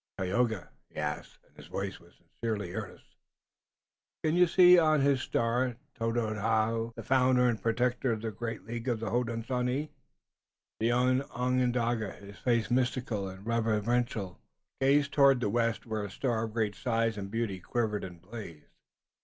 [0.17, 3.05] "Tayoga," he asked, and his voice was sincerely earnest,
[4.23, 8.87] "can you see on his star Tododaho, the founder and protector of the great league
[8.87, 9.91] of the Hodenosaunee?"
[10.79, 14.39] The young Onondaga, his face mystic and reverential,
[14.79, 18.65] gazed toward the west where a star of great size and beauty quivered and blazed.